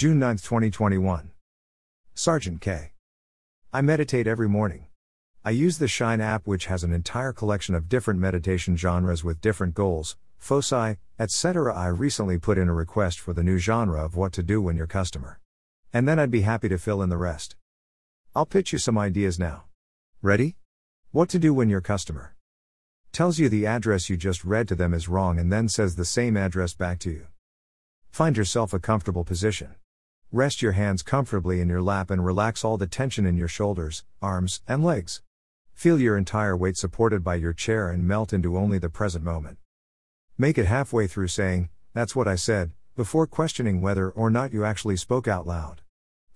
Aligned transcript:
June 0.00 0.18
9, 0.18 0.36
2021. 0.36 1.30
Sergeant 2.14 2.62
K. 2.62 2.92
I 3.70 3.82
meditate 3.82 4.26
every 4.26 4.48
morning. 4.48 4.86
I 5.44 5.50
use 5.50 5.76
the 5.76 5.88
Shine 5.88 6.22
app, 6.22 6.46
which 6.46 6.64
has 6.72 6.82
an 6.82 6.94
entire 6.94 7.34
collection 7.34 7.74
of 7.74 7.86
different 7.86 8.18
meditation 8.18 8.76
genres 8.76 9.22
with 9.22 9.42
different 9.42 9.74
goals, 9.74 10.16
foci, 10.38 10.96
etc. 11.18 11.74
I 11.76 11.88
recently 11.88 12.38
put 12.38 12.56
in 12.56 12.70
a 12.70 12.72
request 12.72 13.20
for 13.20 13.34
the 13.34 13.42
new 13.42 13.58
genre 13.58 14.02
of 14.02 14.16
what 14.16 14.32
to 14.32 14.42
do 14.42 14.62
when 14.62 14.74
your 14.74 14.86
customer. 14.86 15.38
And 15.92 16.08
then 16.08 16.18
I'd 16.18 16.30
be 16.30 16.40
happy 16.40 16.70
to 16.70 16.78
fill 16.78 17.02
in 17.02 17.10
the 17.10 17.18
rest. 17.18 17.56
I'll 18.34 18.46
pitch 18.46 18.72
you 18.72 18.78
some 18.78 18.96
ideas 18.96 19.38
now. 19.38 19.64
Ready? 20.22 20.56
What 21.10 21.28
to 21.28 21.38
do 21.38 21.52
when 21.52 21.68
your 21.68 21.82
customer. 21.82 22.36
Tells 23.12 23.38
you 23.38 23.50
the 23.50 23.66
address 23.66 24.08
you 24.08 24.16
just 24.16 24.46
read 24.46 24.66
to 24.68 24.74
them 24.74 24.94
is 24.94 25.10
wrong 25.10 25.38
and 25.38 25.52
then 25.52 25.68
says 25.68 25.96
the 25.96 26.06
same 26.06 26.38
address 26.38 26.72
back 26.72 27.00
to 27.00 27.10
you. 27.10 27.26
Find 28.08 28.34
yourself 28.34 28.72
a 28.72 28.80
comfortable 28.80 29.24
position. 29.24 29.74
Rest 30.32 30.62
your 30.62 30.72
hands 30.72 31.02
comfortably 31.02 31.60
in 31.60 31.68
your 31.68 31.82
lap 31.82 32.08
and 32.08 32.24
relax 32.24 32.64
all 32.64 32.76
the 32.76 32.86
tension 32.86 33.26
in 33.26 33.36
your 33.36 33.48
shoulders, 33.48 34.04
arms, 34.22 34.60
and 34.68 34.84
legs. 34.84 35.22
Feel 35.72 35.98
your 35.98 36.16
entire 36.16 36.56
weight 36.56 36.76
supported 36.76 37.24
by 37.24 37.34
your 37.34 37.52
chair 37.52 37.88
and 37.88 38.06
melt 38.06 38.32
into 38.32 38.56
only 38.56 38.78
the 38.78 38.88
present 38.88 39.24
moment. 39.24 39.58
Make 40.38 40.56
it 40.56 40.66
halfway 40.66 41.08
through 41.08 41.26
saying, 41.26 41.68
That's 41.94 42.14
what 42.14 42.28
I 42.28 42.36
said, 42.36 42.70
before 42.94 43.26
questioning 43.26 43.80
whether 43.80 44.08
or 44.08 44.30
not 44.30 44.52
you 44.52 44.64
actually 44.64 44.96
spoke 44.96 45.26
out 45.26 45.48
loud. 45.48 45.80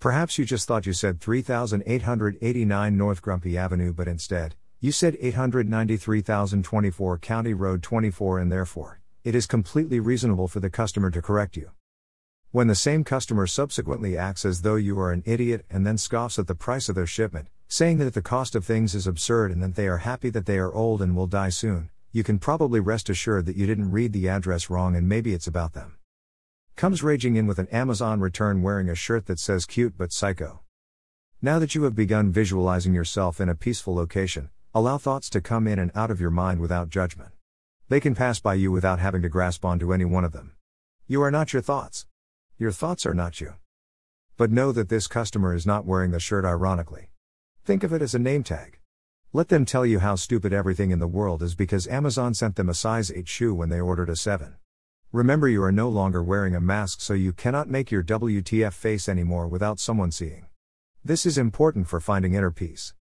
Perhaps 0.00 0.38
you 0.38 0.44
just 0.44 0.66
thought 0.66 0.86
you 0.86 0.92
said 0.92 1.20
3889 1.20 2.96
North 2.96 3.22
Grumpy 3.22 3.56
Avenue, 3.56 3.92
but 3.92 4.08
instead, 4.08 4.56
you 4.80 4.90
said 4.90 5.16
893,024 5.20 7.18
County 7.18 7.54
Road 7.54 7.80
24, 7.80 8.40
and 8.40 8.50
therefore, 8.50 9.00
it 9.22 9.36
is 9.36 9.46
completely 9.46 10.00
reasonable 10.00 10.48
for 10.48 10.58
the 10.58 10.68
customer 10.68 11.12
to 11.12 11.22
correct 11.22 11.56
you. 11.56 11.70
When 12.54 12.68
the 12.68 12.76
same 12.76 13.02
customer 13.02 13.48
subsequently 13.48 14.16
acts 14.16 14.44
as 14.44 14.62
though 14.62 14.76
you 14.76 14.96
are 15.00 15.10
an 15.10 15.24
idiot 15.26 15.66
and 15.68 15.84
then 15.84 15.98
scoffs 15.98 16.38
at 16.38 16.46
the 16.46 16.54
price 16.54 16.88
of 16.88 16.94
their 16.94 17.04
shipment, 17.04 17.48
saying 17.66 17.98
that 17.98 18.14
the 18.14 18.22
cost 18.22 18.54
of 18.54 18.64
things 18.64 18.94
is 18.94 19.08
absurd 19.08 19.50
and 19.50 19.60
that 19.60 19.74
they 19.74 19.88
are 19.88 19.98
happy 19.98 20.30
that 20.30 20.46
they 20.46 20.58
are 20.58 20.72
old 20.72 21.02
and 21.02 21.16
will 21.16 21.26
die 21.26 21.48
soon, 21.48 21.90
you 22.12 22.22
can 22.22 22.38
probably 22.38 22.78
rest 22.78 23.10
assured 23.10 23.46
that 23.46 23.56
you 23.56 23.66
didn't 23.66 23.90
read 23.90 24.12
the 24.12 24.28
address 24.28 24.70
wrong 24.70 24.94
and 24.94 25.08
maybe 25.08 25.34
it's 25.34 25.48
about 25.48 25.72
them. 25.72 25.96
Comes 26.76 27.02
raging 27.02 27.34
in 27.34 27.48
with 27.48 27.58
an 27.58 27.66
Amazon 27.72 28.20
return 28.20 28.62
wearing 28.62 28.88
a 28.88 28.94
shirt 28.94 29.26
that 29.26 29.40
says 29.40 29.66
cute 29.66 29.98
but 29.98 30.12
psycho. 30.12 30.60
Now 31.42 31.58
that 31.58 31.74
you 31.74 31.82
have 31.82 31.96
begun 31.96 32.30
visualizing 32.30 32.94
yourself 32.94 33.40
in 33.40 33.48
a 33.48 33.56
peaceful 33.56 33.96
location, 33.96 34.50
allow 34.72 34.96
thoughts 34.96 35.28
to 35.30 35.40
come 35.40 35.66
in 35.66 35.80
and 35.80 35.90
out 35.92 36.12
of 36.12 36.20
your 36.20 36.30
mind 36.30 36.60
without 36.60 36.88
judgment. 36.88 37.32
They 37.88 37.98
can 37.98 38.14
pass 38.14 38.38
by 38.38 38.54
you 38.54 38.70
without 38.70 39.00
having 39.00 39.22
to 39.22 39.28
grasp 39.28 39.64
onto 39.64 39.92
any 39.92 40.04
one 40.04 40.24
of 40.24 40.30
them. 40.30 40.52
You 41.08 41.20
are 41.20 41.32
not 41.32 41.52
your 41.52 41.60
thoughts. 41.60 42.06
Your 42.64 42.72
thoughts 42.72 43.04
are 43.04 43.12
not 43.12 43.42
you. 43.42 43.56
But 44.38 44.50
know 44.50 44.72
that 44.72 44.88
this 44.88 45.06
customer 45.06 45.54
is 45.54 45.66
not 45.66 45.84
wearing 45.84 46.12
the 46.12 46.18
shirt 46.18 46.46
ironically. 46.46 47.10
Think 47.62 47.84
of 47.84 47.92
it 47.92 48.00
as 48.00 48.14
a 48.14 48.18
name 48.18 48.42
tag. 48.42 48.78
Let 49.34 49.50
them 49.50 49.66
tell 49.66 49.84
you 49.84 49.98
how 49.98 50.14
stupid 50.14 50.54
everything 50.54 50.90
in 50.90 50.98
the 50.98 51.06
world 51.06 51.42
is 51.42 51.54
because 51.54 51.86
Amazon 51.86 52.32
sent 52.32 52.56
them 52.56 52.70
a 52.70 52.72
size 52.72 53.10
8 53.10 53.28
shoe 53.28 53.54
when 53.54 53.68
they 53.68 53.80
ordered 53.80 54.08
a 54.08 54.16
7. 54.16 54.54
Remember, 55.12 55.46
you 55.46 55.62
are 55.62 55.70
no 55.70 55.90
longer 55.90 56.22
wearing 56.22 56.54
a 56.54 56.58
mask, 56.58 57.02
so 57.02 57.12
you 57.12 57.34
cannot 57.34 57.68
make 57.68 57.90
your 57.90 58.02
WTF 58.02 58.72
face 58.72 59.10
anymore 59.10 59.46
without 59.46 59.78
someone 59.78 60.10
seeing. 60.10 60.46
This 61.04 61.26
is 61.26 61.36
important 61.36 61.86
for 61.86 62.00
finding 62.00 62.32
inner 62.32 62.50
peace. 62.50 62.94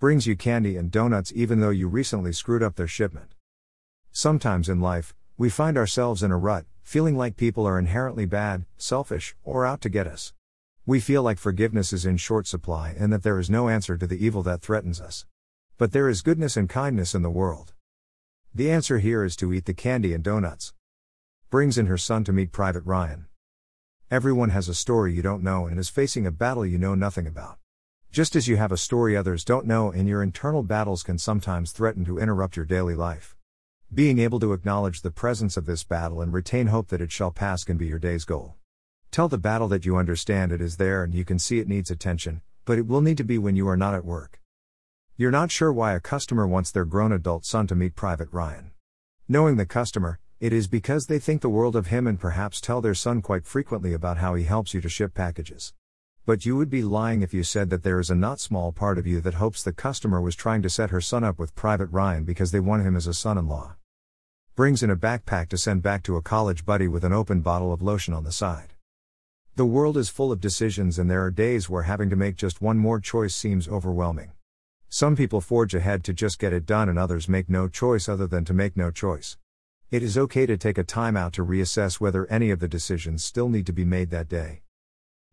Brings 0.00 0.26
you 0.26 0.36
candy 0.36 0.76
and 0.76 0.90
donuts 0.90 1.32
even 1.34 1.60
though 1.60 1.70
you 1.70 1.88
recently 1.88 2.34
screwed 2.34 2.62
up 2.62 2.76
their 2.76 2.86
shipment. 2.86 3.34
Sometimes 4.10 4.68
in 4.68 4.82
life, 4.82 5.14
we 5.42 5.50
find 5.50 5.76
ourselves 5.76 6.22
in 6.22 6.30
a 6.30 6.36
rut, 6.36 6.64
feeling 6.84 7.16
like 7.16 7.36
people 7.36 7.66
are 7.66 7.76
inherently 7.76 8.24
bad, 8.24 8.64
selfish, 8.76 9.34
or 9.42 9.66
out 9.66 9.80
to 9.80 9.88
get 9.88 10.06
us. 10.06 10.32
We 10.86 11.00
feel 11.00 11.20
like 11.20 11.36
forgiveness 11.36 11.92
is 11.92 12.06
in 12.06 12.18
short 12.18 12.46
supply 12.46 12.94
and 12.96 13.12
that 13.12 13.24
there 13.24 13.40
is 13.40 13.50
no 13.50 13.68
answer 13.68 13.96
to 13.96 14.06
the 14.06 14.24
evil 14.24 14.44
that 14.44 14.62
threatens 14.62 15.00
us. 15.00 15.26
But 15.78 15.90
there 15.90 16.08
is 16.08 16.22
goodness 16.22 16.56
and 16.56 16.68
kindness 16.68 17.12
in 17.12 17.22
the 17.22 17.28
world. 17.28 17.72
The 18.54 18.70
answer 18.70 19.00
here 19.00 19.24
is 19.24 19.34
to 19.38 19.52
eat 19.52 19.64
the 19.64 19.74
candy 19.74 20.14
and 20.14 20.22
donuts. 20.22 20.74
Brings 21.50 21.76
in 21.76 21.86
her 21.86 21.98
son 21.98 22.22
to 22.22 22.32
meet 22.32 22.52
Private 22.52 22.86
Ryan. 22.86 23.26
Everyone 24.12 24.50
has 24.50 24.68
a 24.68 24.74
story 24.74 25.12
you 25.12 25.22
don't 25.22 25.42
know 25.42 25.66
and 25.66 25.76
is 25.76 25.88
facing 25.88 26.24
a 26.24 26.30
battle 26.30 26.64
you 26.64 26.78
know 26.78 26.94
nothing 26.94 27.26
about. 27.26 27.58
Just 28.12 28.36
as 28.36 28.46
you 28.46 28.58
have 28.58 28.70
a 28.70 28.76
story 28.76 29.16
others 29.16 29.44
don't 29.44 29.66
know, 29.66 29.90
and 29.90 30.06
your 30.06 30.22
internal 30.22 30.62
battles 30.62 31.02
can 31.02 31.18
sometimes 31.18 31.72
threaten 31.72 32.04
to 32.04 32.20
interrupt 32.20 32.54
your 32.54 32.64
daily 32.64 32.94
life. 32.94 33.34
Being 33.94 34.20
able 34.20 34.40
to 34.40 34.54
acknowledge 34.54 35.02
the 35.02 35.10
presence 35.10 35.58
of 35.58 35.66
this 35.66 35.84
battle 35.84 36.22
and 36.22 36.32
retain 36.32 36.68
hope 36.68 36.88
that 36.88 37.02
it 37.02 37.12
shall 37.12 37.30
pass 37.30 37.62
can 37.62 37.76
be 37.76 37.88
your 37.88 37.98
day's 37.98 38.24
goal. 38.24 38.54
Tell 39.10 39.28
the 39.28 39.36
battle 39.36 39.68
that 39.68 39.84
you 39.84 39.98
understand 39.98 40.50
it 40.50 40.62
is 40.62 40.78
there 40.78 41.04
and 41.04 41.12
you 41.12 41.26
can 41.26 41.38
see 41.38 41.58
it 41.58 41.68
needs 41.68 41.90
attention, 41.90 42.40
but 42.64 42.78
it 42.78 42.86
will 42.86 43.02
need 43.02 43.18
to 43.18 43.22
be 43.22 43.36
when 43.36 43.54
you 43.54 43.68
are 43.68 43.76
not 43.76 43.92
at 43.92 44.06
work. 44.06 44.40
You're 45.18 45.30
not 45.30 45.50
sure 45.50 45.70
why 45.70 45.92
a 45.92 46.00
customer 46.00 46.46
wants 46.46 46.70
their 46.70 46.86
grown 46.86 47.12
adult 47.12 47.44
son 47.44 47.66
to 47.66 47.74
meet 47.74 47.94
Private 47.94 48.30
Ryan. 48.32 48.70
Knowing 49.28 49.58
the 49.58 49.66
customer, 49.66 50.18
it 50.40 50.54
is 50.54 50.68
because 50.68 51.04
they 51.04 51.18
think 51.18 51.42
the 51.42 51.50
world 51.50 51.76
of 51.76 51.88
him 51.88 52.06
and 52.06 52.18
perhaps 52.18 52.62
tell 52.62 52.80
their 52.80 52.94
son 52.94 53.20
quite 53.20 53.44
frequently 53.44 53.92
about 53.92 54.16
how 54.16 54.34
he 54.34 54.44
helps 54.44 54.72
you 54.72 54.80
to 54.80 54.88
ship 54.88 55.12
packages. 55.12 55.74
But 56.24 56.46
you 56.46 56.56
would 56.56 56.70
be 56.70 56.82
lying 56.82 57.20
if 57.20 57.34
you 57.34 57.42
said 57.42 57.68
that 57.68 57.82
there 57.82 58.00
is 58.00 58.08
a 58.08 58.14
not 58.14 58.40
small 58.40 58.72
part 58.72 58.96
of 58.96 59.06
you 59.06 59.20
that 59.20 59.34
hopes 59.34 59.62
the 59.62 59.70
customer 59.70 60.18
was 60.18 60.34
trying 60.34 60.62
to 60.62 60.70
set 60.70 60.88
her 60.88 61.02
son 61.02 61.24
up 61.24 61.38
with 61.38 61.54
Private 61.54 61.88
Ryan 61.88 62.24
because 62.24 62.52
they 62.52 62.60
want 62.60 62.86
him 62.86 62.96
as 62.96 63.06
a 63.06 63.12
son 63.12 63.36
in 63.36 63.46
law. 63.46 63.76
Brings 64.54 64.82
in 64.82 64.90
a 64.90 64.96
backpack 64.96 65.48
to 65.48 65.56
send 65.56 65.82
back 65.82 66.02
to 66.02 66.16
a 66.16 66.20
college 66.20 66.66
buddy 66.66 66.86
with 66.86 67.04
an 67.04 67.12
open 67.14 67.40
bottle 67.40 67.72
of 67.72 67.80
lotion 67.80 68.12
on 68.12 68.24
the 68.24 68.30
side. 68.30 68.74
The 69.56 69.64
world 69.64 69.96
is 69.96 70.10
full 70.10 70.30
of 70.30 70.42
decisions, 70.42 70.98
and 70.98 71.10
there 71.10 71.24
are 71.24 71.30
days 71.30 71.70
where 71.70 71.84
having 71.84 72.10
to 72.10 72.16
make 72.16 72.36
just 72.36 72.60
one 72.60 72.76
more 72.76 73.00
choice 73.00 73.34
seems 73.34 73.66
overwhelming. 73.66 74.32
Some 74.90 75.16
people 75.16 75.40
forge 75.40 75.74
ahead 75.74 76.04
to 76.04 76.12
just 76.12 76.38
get 76.38 76.52
it 76.52 76.66
done, 76.66 76.90
and 76.90 76.98
others 76.98 77.30
make 77.30 77.48
no 77.48 77.66
choice 77.66 78.10
other 78.10 78.26
than 78.26 78.44
to 78.44 78.52
make 78.52 78.76
no 78.76 78.90
choice. 78.90 79.38
It 79.90 80.02
is 80.02 80.18
okay 80.18 80.44
to 80.44 80.58
take 80.58 80.76
a 80.76 80.84
time 80.84 81.16
out 81.16 81.32
to 81.32 81.46
reassess 81.46 81.98
whether 81.98 82.26
any 82.26 82.50
of 82.50 82.60
the 82.60 82.68
decisions 82.68 83.24
still 83.24 83.48
need 83.48 83.64
to 83.64 83.72
be 83.72 83.86
made 83.86 84.10
that 84.10 84.28
day. 84.28 84.60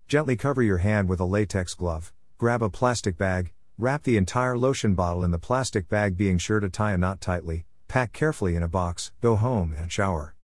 Gently 0.08 0.38
cover 0.38 0.64
your 0.64 0.78
hand 0.78 1.10
with 1.10 1.20
a 1.20 1.26
latex 1.26 1.74
glove, 1.74 2.14
grab 2.38 2.64
a 2.64 2.70
plastic 2.70 3.18
bag, 3.18 3.52
wrap 3.78 4.04
the 4.04 4.16
entire 4.16 4.58
lotion 4.58 4.96
bottle 4.96 5.26
in 5.26 5.32
the 5.32 5.38
plastic 5.38 5.90
bag, 5.90 6.16
being 6.16 6.38
sure 6.38 6.62
to 6.62 6.70
tie 6.70 6.94
a 6.94 6.98
knot 6.98 7.20
tightly, 7.20 7.66
pack 7.90 8.14
carefully 8.14 8.56
in 8.56 8.62
a 8.62 8.68
box, 8.68 9.12
go 9.20 9.36
home 9.36 9.76
and 9.76 9.92
shower. 9.92 10.36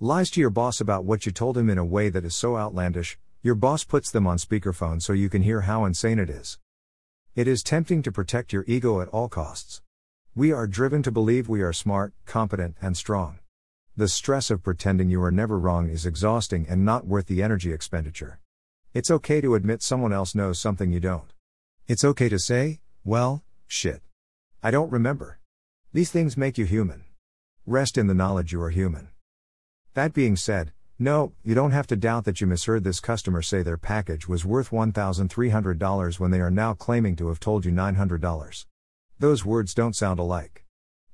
Lies 0.00 0.28
to 0.32 0.40
your 0.40 0.50
boss 0.50 0.80
about 0.80 1.04
what 1.04 1.24
you 1.24 1.30
told 1.30 1.56
him 1.56 1.70
in 1.70 1.78
a 1.78 1.84
way 1.84 2.10
that 2.10 2.24
is 2.24 2.34
so 2.34 2.56
outlandish, 2.56 3.16
your 3.42 3.54
boss 3.54 3.84
puts 3.84 4.10
them 4.10 4.26
on 4.26 4.38
speakerphone 4.38 5.00
so 5.00 5.12
you 5.12 5.30
can 5.30 5.42
hear 5.42 5.62
how 5.62 5.84
insane 5.84 6.18
it 6.18 6.28
is. 6.28 6.58
It 7.36 7.46
is 7.46 7.62
tempting 7.62 8.02
to 8.02 8.12
protect 8.12 8.52
your 8.52 8.64
ego 8.66 9.00
at 9.00 9.08
all 9.08 9.28
costs. 9.28 9.82
We 10.34 10.50
are 10.50 10.66
driven 10.66 11.04
to 11.04 11.12
believe 11.12 11.48
we 11.48 11.62
are 11.62 11.72
smart, 11.72 12.12
competent, 12.26 12.76
and 12.82 12.96
strong. 12.96 13.38
The 13.96 14.08
stress 14.08 14.50
of 14.50 14.64
pretending 14.64 15.08
you 15.08 15.22
are 15.22 15.30
never 15.30 15.56
wrong 15.56 15.88
is 15.88 16.04
exhausting 16.04 16.66
and 16.68 16.84
not 16.84 17.06
worth 17.06 17.26
the 17.26 17.40
energy 17.40 17.72
expenditure. 17.72 18.40
It's 18.92 19.12
okay 19.12 19.40
to 19.40 19.54
admit 19.54 19.80
someone 19.80 20.12
else 20.12 20.34
knows 20.34 20.58
something 20.58 20.90
you 20.90 20.98
don't. 20.98 21.32
It's 21.86 22.02
okay 22.02 22.28
to 22.28 22.38
say, 22.40 22.80
well, 23.04 23.44
shit. 23.68 24.02
I 24.60 24.72
don't 24.72 24.90
remember. 24.90 25.38
These 25.94 26.10
things 26.10 26.36
make 26.36 26.58
you 26.58 26.64
human. 26.64 27.04
Rest 27.66 27.96
in 27.96 28.08
the 28.08 28.14
knowledge 28.14 28.52
you 28.52 28.60
are 28.60 28.70
human. 28.70 29.10
That 29.92 30.12
being 30.12 30.34
said, 30.34 30.72
no, 30.98 31.34
you 31.44 31.54
don't 31.54 31.70
have 31.70 31.86
to 31.86 31.94
doubt 31.94 32.24
that 32.24 32.40
you 32.40 32.48
misheard 32.48 32.82
this 32.82 32.98
customer 32.98 33.42
say 33.42 33.62
their 33.62 33.76
package 33.76 34.26
was 34.26 34.44
worth 34.44 34.70
$1,300 34.70 36.18
when 36.18 36.32
they 36.32 36.40
are 36.40 36.50
now 36.50 36.74
claiming 36.74 37.14
to 37.14 37.28
have 37.28 37.38
told 37.38 37.64
you 37.64 37.70
$900. 37.70 38.66
Those 39.20 39.44
words 39.44 39.72
don't 39.72 39.94
sound 39.94 40.18
alike. 40.18 40.64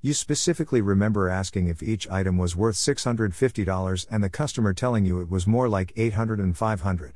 You 0.00 0.14
specifically 0.14 0.80
remember 0.80 1.28
asking 1.28 1.68
if 1.68 1.82
each 1.82 2.08
item 2.08 2.38
was 2.38 2.56
worth 2.56 2.76
$650 2.76 4.06
and 4.10 4.24
the 4.24 4.30
customer 4.30 4.72
telling 4.72 5.04
you 5.04 5.20
it 5.20 5.28
was 5.28 5.46
more 5.46 5.68
like 5.68 5.94
$800 5.94 6.40
and 6.40 6.56
$500. 6.56 7.12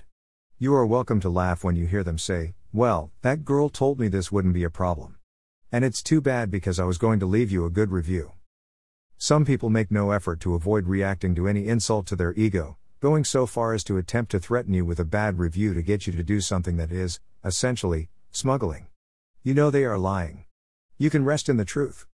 You 0.59 0.75
are 0.75 0.85
welcome 0.85 1.21
to 1.21 1.31
laugh 1.31 1.65
when 1.65 1.77
you 1.77 1.87
hear 1.87 2.05
them 2.05 2.19
say, 2.19 2.53
Well, 2.75 3.11
that 3.23 3.47
girl 3.47 3.71
told 3.71 3.99
me 3.99 4.09
this 4.09 4.31
wouldn't 4.31 4.53
be 4.53 4.65
a 4.65 4.71
problem. 4.71 5.17
And 5.75 5.85
it's 5.85 6.05
too 6.05 6.21
bad 6.21 6.53
because 6.53 6.79
I 6.79 6.85
was 6.85 6.99
going 6.99 7.19
to 7.19 7.27
leave 7.27 7.51
you 7.51 7.65
a 7.65 7.69
good 7.69 7.91
review. 7.91 8.31
Some 9.19 9.45
people 9.45 9.71
make 9.71 9.91
no 9.91 10.13
effort 10.13 10.39
to 10.43 10.55
avoid 10.55 10.87
reacting 10.87 11.35
to 11.35 11.49
any 11.49 11.67
insult 11.67 12.07
to 12.07 12.15
their 12.15 12.33
ego, 12.35 12.77
going 13.01 13.25
so 13.25 13.45
far 13.45 13.75
as 13.75 13.83
to 13.85 13.97
attempt 13.97 14.31
to 14.31 14.39
threaten 14.39 14.73
you 14.73 14.85
with 14.85 15.01
a 15.01 15.05
bad 15.05 15.41
review 15.41 15.75
to 15.75 15.83
get 15.83 16.07
you 16.07 16.13
to 16.13 16.23
do 16.23 16.41
something 16.41 16.77
that 16.77 16.93
is, 16.93 17.19
essentially, 17.45 18.09
smuggling. 18.31 18.87
You 19.43 19.53
know 19.53 19.69
they 19.69 19.85
are 19.85 19.99
lying. 19.99 20.45
You 20.97 21.11
can 21.11 21.25
rest 21.25 21.49
in 21.49 21.57
the 21.57 21.65
truth. 21.65 22.07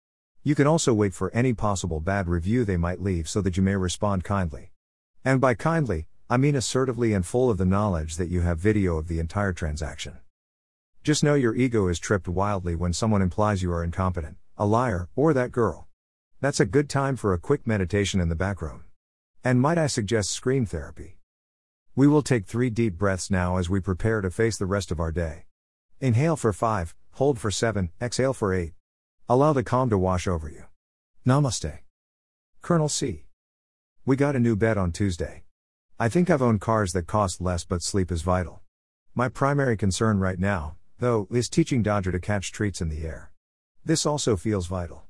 You 0.42 0.56
can 0.56 0.66
also 0.66 0.94
wait 0.94 1.14
for 1.14 1.30
any 1.34 1.52
possible 1.52 2.00
bad 2.00 2.30
review 2.30 2.64
they 2.64 2.78
might 2.78 3.02
leave 3.02 3.28
so 3.28 3.42
that 3.42 3.58
you 3.58 3.62
may 3.62 3.76
respond 3.76 4.24
kindly. 4.24 4.72
And 5.26 5.42
by 5.42 5.54
kindly, 5.54 6.08
I 6.30 6.38
mean 6.38 6.56
assertively 6.56 7.12
and 7.12 7.26
full 7.26 7.50
of 7.50 7.58
the 7.58 7.66
knowledge 7.66 8.16
that 8.16 8.30
you 8.30 8.40
have 8.40 8.58
video 8.58 8.96
of 8.96 9.10
the 9.10 9.20
entire 9.20 9.52
transaction. 9.52 10.20
Just 11.10 11.24
know 11.24 11.34
your 11.34 11.56
ego 11.56 11.88
is 11.88 11.98
tripped 11.98 12.28
wildly 12.28 12.76
when 12.76 12.94
someone 12.94 13.24
implies 13.24 13.64
you 13.64 13.72
are 13.72 13.84
incompetent, 13.84 14.38
a 14.60 14.68
liar, 14.68 15.10
or 15.16 15.34
that 15.34 15.52
girl. 15.52 15.88
That's 16.40 16.60
a 16.60 16.68
good 16.68 16.88
time 16.88 17.16
for 17.16 17.34
a 17.34 17.40
quick 17.40 17.66
meditation 17.66 18.22
in 18.22 18.30
the 18.30 18.36
back 18.36 18.62
room. 18.62 18.84
And 19.44 19.60
might 19.60 19.80
I 19.80 19.88
suggest 19.88 20.30
scream 20.30 20.68
therapy? 20.68 21.18
We 21.96 22.06
will 22.06 22.22
take 22.22 22.46
three 22.46 22.70
deep 22.70 22.96
breaths 22.96 23.32
now 23.32 23.58
as 23.58 23.72
we 23.72 23.80
prepare 23.80 24.22
to 24.22 24.30
face 24.30 24.56
the 24.60 24.68
rest 24.68 24.92
of 24.92 25.00
our 25.00 25.12
day. 25.12 25.46
Inhale 26.00 26.36
for 26.36 26.54
5, 26.54 26.94
hold 27.14 27.40
for 27.40 27.50
7, 27.50 27.90
exhale 28.00 28.34
for 28.34 28.54
8. 28.54 28.74
Allow 29.28 29.54
the 29.54 29.64
calm 29.64 29.90
to 29.90 29.98
wash 29.98 30.28
over 30.28 30.48
you. 30.48 30.66
Namaste. 31.26 31.80
Colonel 32.62 32.88
C. 32.88 33.26
We 34.06 34.16
got 34.16 34.36
a 34.36 34.40
new 34.40 34.56
bed 34.56 34.78
on 34.78 34.92
Tuesday. 34.92 35.42
I 36.00 36.08
think 36.08 36.30
I've 36.30 36.44
owned 36.44 36.62
cars 36.62 36.92
that 36.92 37.08
cost 37.08 37.42
less 37.42 37.66
but 37.66 37.82
sleep 37.82 38.12
is 38.12 38.22
vital. 38.22 38.62
My 39.16 39.28
primary 39.28 39.76
concern 39.76 40.20
right 40.20 40.38
now, 40.38 40.76
though, 41.00 41.28
is 41.32 41.50
teaching 41.50 41.82
Dodger 41.82 42.12
to 42.12 42.20
catch 42.20 42.52
treats 42.52 42.82
in 42.82 42.90
the 42.90 43.04
air. 43.04 43.32
This 43.84 44.06
also 44.06 44.36
feels 44.36 44.68
vital. 44.68 45.04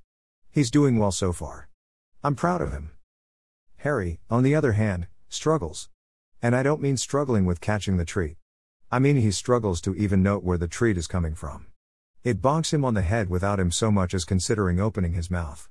He's 0.51 0.71
doing 0.71 0.97
well 0.97 1.12
so 1.12 1.33
far. 1.33 1.69
I'm 2.24 2.36
proud 2.36 2.62
of 2.62 2.71
him. 2.71 2.91
Harry, 3.77 4.19
on 4.30 4.44
the 4.44 4.56
other 4.56 4.74
hand, 4.74 5.07
struggles. 5.27 5.89
And 6.41 6.56
I 6.56 6.63
don't 6.63 6.81
mean 6.81 6.97
struggling 6.97 7.45
with 7.45 7.62
catching 7.62 7.97
the 7.97 8.06
treat. 8.06 8.38
I 8.91 9.00
mean 9.00 9.18
he 9.18 9.31
struggles 9.31 9.81
to 9.81 9.95
even 9.95 10.24
note 10.24 10.44
where 10.44 10.57
the 10.57 10.68
treat 10.68 10.97
is 10.97 11.07
coming 11.07 11.36
from. 11.36 11.68
It 12.24 12.42
bonks 12.42 12.74
him 12.74 12.83
on 12.83 12.94
the 12.94 13.01
head 13.01 13.30
without 13.30 13.59
him 13.59 13.71
so 13.71 13.92
much 13.92 14.13
as 14.13 14.25
considering 14.25 14.80
opening 14.80 15.13
his 15.13 15.31
mouth. 15.31 15.69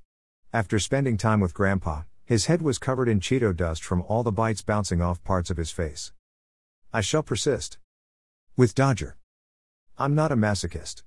After 0.53 0.79
spending 0.79 1.17
time 1.17 1.41
with 1.41 1.53
Grandpa, 1.53 2.03
his 2.25 2.47
head 2.47 2.63
was 2.63 2.79
covered 2.79 3.09
in 3.09 3.21
Cheeto 3.21 3.55
dust 3.55 3.83
from 3.83 4.03
all 4.03 4.23
the 4.23 4.33
bites 4.33 4.63
bouncing 4.63 5.03
off 5.03 5.23
parts 5.25 5.51
of 5.51 5.57
his 5.57 5.71
face. 5.71 6.13
I 6.93 7.01
shall 7.03 7.23
persist. 7.23 7.79
With 8.57 8.75
Dodger. 8.75 9.17
I'm 10.01 10.15
not 10.15 10.31
a 10.31 10.37
masochist. 10.37 11.03